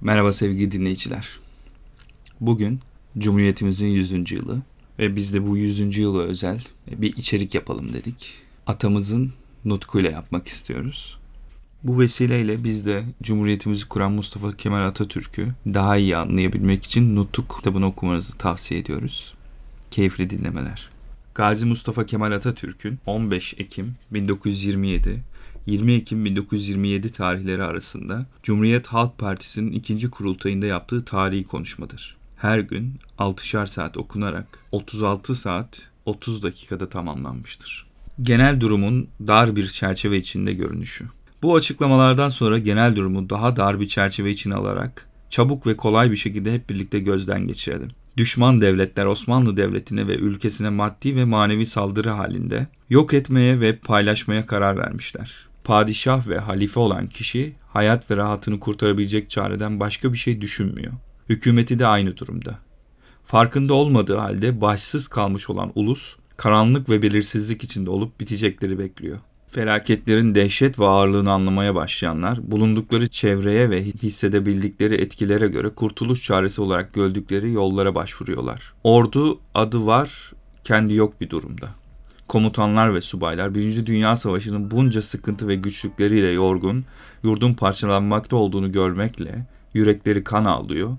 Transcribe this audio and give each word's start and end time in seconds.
Merhaba 0.00 0.32
sevgili 0.32 0.72
dinleyiciler. 0.72 1.28
Bugün 2.40 2.80
Cumhuriyetimizin 3.18 3.86
100. 3.86 4.32
yılı 4.32 4.62
ve 4.98 5.16
biz 5.16 5.34
de 5.34 5.46
bu 5.46 5.56
100. 5.56 5.98
yıla 5.98 6.22
özel 6.22 6.64
bir 6.86 7.16
içerik 7.16 7.54
yapalım 7.54 7.92
dedik. 7.92 8.34
Atamızın 8.66 9.32
nutkuyla 9.64 10.10
yapmak 10.10 10.48
istiyoruz. 10.48 11.18
Bu 11.82 12.00
vesileyle 12.00 12.64
biz 12.64 12.86
de 12.86 13.04
Cumhuriyetimizi 13.22 13.88
kuran 13.88 14.12
Mustafa 14.12 14.56
Kemal 14.56 14.86
Atatürk'ü 14.86 15.48
daha 15.66 15.96
iyi 15.96 16.16
anlayabilmek 16.16 16.84
için 16.84 17.16
Nutuk 17.16 17.56
kitabını 17.56 17.86
okumanızı 17.86 18.38
tavsiye 18.38 18.80
ediyoruz. 18.80 19.34
Keyifli 19.90 20.30
dinlemeler. 20.30 20.88
Gazi 21.38 21.66
Mustafa 21.66 22.06
Kemal 22.06 22.32
Atatürk'ün 22.32 22.98
15 23.06 23.54
Ekim 23.58 23.94
1927 24.10 25.22
20 25.66 25.92
Ekim 25.92 26.24
1927 26.24 27.12
tarihleri 27.12 27.62
arasında 27.62 28.26
Cumhuriyet 28.42 28.86
Halk 28.86 29.18
Partisi'nin 29.18 29.72
ikinci 29.72 30.10
kurultayında 30.10 30.66
yaptığı 30.66 31.04
tarihi 31.04 31.44
konuşmadır. 31.44 32.16
Her 32.36 32.58
gün 32.58 32.94
6'şar 33.18 33.66
saat 33.66 33.96
okunarak 33.96 34.58
36 34.72 35.34
saat 35.34 35.90
30 36.06 36.42
dakikada 36.42 36.88
tamamlanmıştır. 36.88 37.86
Genel 38.22 38.60
durumun 38.60 39.08
dar 39.26 39.56
bir 39.56 39.68
çerçeve 39.68 40.16
içinde 40.16 40.52
görünüşü. 40.54 41.04
Bu 41.42 41.56
açıklamalardan 41.56 42.28
sonra 42.28 42.58
genel 42.58 42.96
durumu 42.96 43.30
daha 43.30 43.56
dar 43.56 43.80
bir 43.80 43.88
çerçeve 43.88 44.30
içine 44.30 44.54
alarak 44.54 45.10
çabuk 45.30 45.66
ve 45.66 45.76
kolay 45.76 46.10
bir 46.10 46.16
şekilde 46.16 46.54
hep 46.54 46.70
birlikte 46.70 47.00
gözden 47.00 47.46
geçirelim. 47.46 47.90
Düşman 48.18 48.60
devletler 48.60 49.04
Osmanlı 49.04 49.56
Devleti'ne 49.56 50.06
ve 50.06 50.16
ülkesine 50.16 50.70
maddi 50.70 51.16
ve 51.16 51.24
manevi 51.24 51.66
saldırı 51.66 52.10
halinde 52.10 52.66
yok 52.90 53.14
etmeye 53.14 53.60
ve 53.60 53.76
paylaşmaya 53.76 54.46
karar 54.46 54.76
vermişler 54.76 55.48
padişah 55.68 56.28
ve 56.28 56.38
halife 56.38 56.80
olan 56.80 57.06
kişi 57.06 57.54
hayat 57.68 58.10
ve 58.10 58.16
rahatını 58.16 58.60
kurtarabilecek 58.60 59.30
çareden 59.30 59.80
başka 59.80 60.12
bir 60.12 60.18
şey 60.18 60.40
düşünmüyor. 60.40 60.92
Hükümeti 61.28 61.78
de 61.78 61.86
aynı 61.86 62.16
durumda. 62.16 62.58
Farkında 63.24 63.74
olmadığı 63.74 64.16
halde 64.16 64.60
başsız 64.60 65.08
kalmış 65.08 65.50
olan 65.50 65.72
ulus, 65.74 66.16
karanlık 66.36 66.88
ve 66.88 67.02
belirsizlik 67.02 67.64
içinde 67.64 67.90
olup 67.90 68.20
bitecekleri 68.20 68.78
bekliyor. 68.78 69.18
Felaketlerin 69.50 70.34
dehşet 70.34 70.78
ve 70.78 70.86
ağırlığını 70.86 71.32
anlamaya 71.32 71.74
başlayanlar, 71.74 72.50
bulundukları 72.50 73.08
çevreye 73.08 73.70
ve 73.70 73.84
hissedebildikleri 73.84 74.94
etkilere 74.94 75.48
göre 75.48 75.68
kurtuluş 75.68 76.22
çaresi 76.22 76.60
olarak 76.60 76.92
gördükleri 76.92 77.52
yollara 77.52 77.94
başvuruyorlar. 77.94 78.72
Ordu 78.84 79.40
adı 79.54 79.86
var, 79.86 80.32
kendi 80.64 80.94
yok 80.94 81.20
bir 81.20 81.30
durumda 81.30 81.68
komutanlar 82.28 82.94
ve 82.94 83.00
subaylar 83.00 83.54
Birinci 83.54 83.86
Dünya 83.86 84.16
Savaşı'nın 84.16 84.70
bunca 84.70 85.02
sıkıntı 85.02 85.48
ve 85.48 85.54
güçlükleriyle 85.54 86.28
yorgun, 86.28 86.84
yurdun 87.22 87.54
parçalanmakta 87.54 88.36
olduğunu 88.36 88.72
görmekle 88.72 89.46
yürekleri 89.74 90.24
kan 90.24 90.44
ağlıyor 90.44 90.96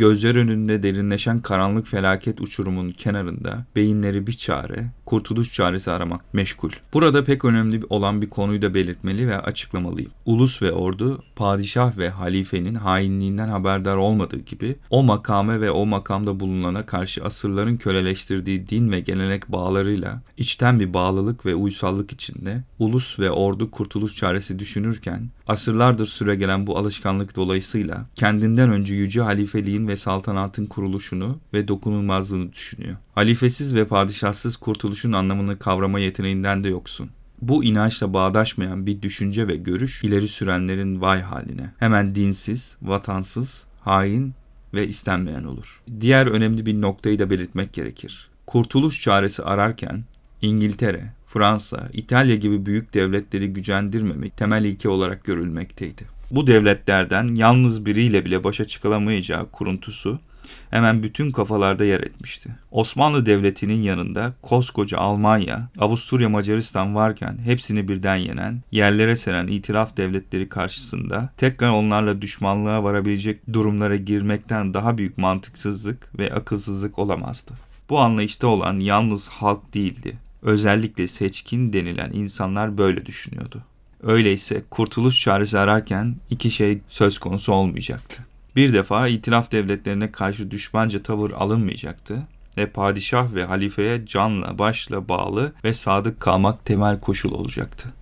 Gözler 0.00 0.36
önünde 0.36 0.82
derinleşen 0.82 1.40
karanlık 1.40 1.86
felaket 1.86 2.40
uçurumun 2.40 2.90
kenarında 2.90 3.64
beyinleri 3.76 4.26
bir 4.26 4.32
çare, 4.32 4.90
kurtuluş 5.06 5.52
çaresi 5.52 5.90
aramak 5.90 6.34
meşgul. 6.34 6.70
Burada 6.92 7.24
pek 7.24 7.44
önemli 7.44 7.80
olan 7.90 8.22
bir 8.22 8.30
konuyu 8.30 8.62
da 8.62 8.74
belirtmeli 8.74 9.28
ve 9.28 9.38
açıklamalıyım. 9.38 10.10
Ulus 10.26 10.62
ve 10.62 10.72
ordu, 10.72 11.22
padişah 11.36 11.98
ve 11.98 12.10
halifenin 12.10 12.74
hainliğinden 12.74 13.48
haberdar 13.48 13.96
olmadığı 13.96 14.38
gibi 14.38 14.76
o 14.90 15.02
makame 15.02 15.60
ve 15.60 15.70
o 15.70 15.86
makamda 15.86 16.40
bulunana 16.40 16.86
karşı 16.86 17.24
asırların 17.24 17.76
köleleştirdiği 17.76 18.68
din 18.68 18.92
ve 18.92 19.00
gelenek 19.00 19.52
bağlarıyla 19.52 20.22
içten 20.36 20.80
bir 20.80 20.94
bağlılık 20.94 21.46
ve 21.46 21.54
uysallık 21.54 22.12
içinde 22.12 22.64
ulus 22.78 23.18
ve 23.18 23.30
ordu 23.30 23.70
kurtuluş 23.70 24.16
çaresi 24.16 24.58
düşünürken 24.58 25.28
asırlardır 25.50 26.06
süregelen 26.06 26.66
bu 26.66 26.78
alışkanlık 26.78 27.36
dolayısıyla 27.36 28.06
kendinden 28.14 28.70
önce 28.70 28.94
yüce 28.94 29.20
halifeliğin 29.20 29.88
ve 29.88 29.96
saltanatın 29.96 30.66
kuruluşunu 30.66 31.38
ve 31.54 31.68
dokunulmazlığını 31.68 32.52
düşünüyor. 32.52 32.96
Halifesiz 33.14 33.74
ve 33.74 33.84
padişahsız 33.84 34.56
kurtuluşun 34.56 35.12
anlamını 35.12 35.58
kavrama 35.58 36.00
yeteneğinden 36.00 36.64
de 36.64 36.68
yoksun. 36.68 37.10
Bu 37.42 37.64
inançla 37.64 38.14
bağdaşmayan 38.14 38.86
bir 38.86 39.02
düşünce 39.02 39.48
ve 39.48 39.56
görüş 39.56 40.04
ileri 40.04 40.28
sürenlerin 40.28 41.00
vay 41.00 41.20
haline. 41.20 41.72
Hemen 41.78 42.14
dinsiz, 42.14 42.76
vatansız, 42.82 43.64
hain 43.80 44.34
ve 44.74 44.88
istenmeyen 44.88 45.44
olur. 45.44 45.82
Diğer 46.00 46.26
önemli 46.26 46.66
bir 46.66 46.80
noktayı 46.80 47.18
da 47.18 47.30
belirtmek 47.30 47.72
gerekir. 47.72 48.30
Kurtuluş 48.46 49.02
çaresi 49.02 49.42
ararken 49.42 50.04
İngiltere, 50.42 51.12
Fransa, 51.32 51.88
İtalya 51.92 52.36
gibi 52.36 52.66
büyük 52.66 52.94
devletleri 52.94 53.52
gücendirmemek 53.52 54.36
temel 54.36 54.64
ilke 54.64 54.88
olarak 54.88 55.24
görülmekteydi. 55.24 56.04
Bu 56.30 56.46
devletlerden 56.46 57.34
yalnız 57.34 57.86
biriyle 57.86 58.24
bile 58.24 58.44
başa 58.44 58.64
çıkılamayacağı 58.64 59.50
kuruntusu 59.50 60.18
hemen 60.70 61.02
bütün 61.02 61.32
kafalarda 61.32 61.84
yer 61.84 62.00
etmişti. 62.00 62.50
Osmanlı 62.70 63.26
Devleti'nin 63.26 63.82
yanında 63.82 64.32
koskoca 64.42 64.98
Almanya, 64.98 65.68
Avusturya, 65.78 66.28
Macaristan 66.28 66.94
varken 66.94 67.38
hepsini 67.44 67.88
birden 67.88 68.16
yenen, 68.16 68.62
yerlere 68.72 69.16
seren 69.16 69.46
itiraf 69.46 69.96
devletleri 69.96 70.48
karşısında 70.48 71.32
tekrar 71.36 71.70
onlarla 71.70 72.22
düşmanlığa 72.22 72.84
varabilecek 72.84 73.52
durumlara 73.52 73.96
girmekten 73.96 74.74
daha 74.74 74.98
büyük 74.98 75.18
mantıksızlık 75.18 76.18
ve 76.18 76.34
akılsızlık 76.34 76.98
olamazdı. 76.98 77.52
Bu 77.90 77.98
anlayışta 77.98 78.46
olan 78.46 78.78
yalnız 78.78 79.28
halk 79.28 79.74
değildi. 79.74 80.16
Özellikle 80.42 81.08
seçkin 81.08 81.72
denilen 81.72 82.10
insanlar 82.12 82.78
böyle 82.78 83.06
düşünüyordu. 83.06 83.62
Öyleyse 84.02 84.62
kurtuluş 84.70 85.20
çaresi 85.20 85.58
ararken 85.58 86.16
iki 86.30 86.50
şey 86.50 86.78
söz 86.88 87.18
konusu 87.18 87.52
olmayacaktı. 87.52 88.26
Bir 88.56 88.72
defa 88.72 89.08
itilaf 89.08 89.52
devletlerine 89.52 90.12
karşı 90.12 90.50
düşmanca 90.50 91.02
tavır 91.02 91.30
alınmayacaktı 91.30 92.26
ve 92.56 92.66
padişah 92.66 93.34
ve 93.34 93.44
halifeye 93.44 94.06
canla 94.06 94.58
başla 94.58 95.08
bağlı 95.08 95.52
ve 95.64 95.74
sadık 95.74 96.20
kalmak 96.20 96.64
temel 96.64 97.00
koşul 97.00 97.32
olacaktı. 97.32 97.92